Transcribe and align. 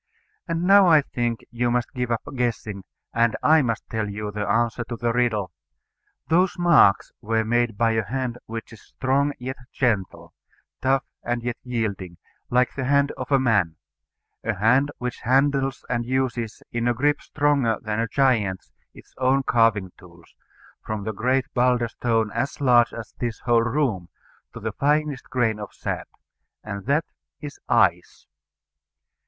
And 0.47 0.63
now 0.63 0.87
I 0.87 1.03
think 1.03 1.41
you 1.51 1.69
must 1.69 1.93
give 1.93 2.09
up 2.09 2.23
guessing, 2.35 2.83
and 3.13 3.37
I 3.43 3.61
must 3.61 3.87
tell 3.87 4.09
you 4.09 4.31
the 4.31 4.47
answer 4.49 4.83
to 4.85 4.95
the 4.95 5.13
riddle. 5.13 5.51
Those 6.27 6.57
marks 6.57 7.11
were 7.21 7.45
made 7.45 7.77
by 7.77 7.91
a 7.91 8.03
hand 8.05 8.39
which 8.47 8.73
is 8.73 8.81
strong 8.81 9.27
and 9.29 9.35
yet 9.39 9.57
gentle, 9.71 10.33
tough 10.81 11.03
and 11.21 11.43
yet 11.43 11.57
yielding, 11.61 12.17
like 12.49 12.73
the 12.73 12.85
hand 12.85 13.11
of 13.11 13.31
a 13.31 13.37
man; 13.37 13.75
a 14.43 14.55
hand 14.55 14.89
which 14.97 15.19
handles 15.19 15.85
and 15.87 16.03
uses 16.03 16.63
in 16.71 16.87
a 16.87 16.95
grip 16.95 17.21
stronger 17.21 17.77
than 17.79 17.99
a 17.99 18.07
giant's 18.07 18.71
its 18.95 19.13
own 19.19 19.43
carving 19.43 19.91
tools, 19.99 20.33
from 20.83 21.03
the 21.03 21.13
great 21.13 21.45
boulder 21.53 21.87
stone 21.89 22.31
as 22.31 22.59
large 22.59 22.91
as 22.91 23.13
this 23.19 23.41
whole 23.41 23.61
room 23.61 24.09
to 24.51 24.59
the 24.59 24.71
finest 24.71 25.29
grain 25.29 25.59
of 25.59 25.71
sand. 25.71 26.07
And 26.63 26.87
that 26.87 27.05
is 27.39 27.59
ICE. 27.69 28.25